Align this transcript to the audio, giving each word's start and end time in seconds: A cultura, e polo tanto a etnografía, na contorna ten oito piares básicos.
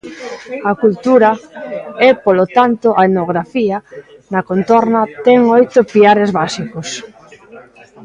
A 0.69 0.71
cultura, 0.83 1.29
e 2.07 2.09
polo 2.23 2.45
tanto 2.57 2.87
a 2.93 3.01
etnografía, 3.07 3.77
na 4.33 4.41
contorna 4.49 5.01
ten 5.25 5.39
oito 5.59 5.79
piares 5.93 6.29
básicos. 6.39 6.87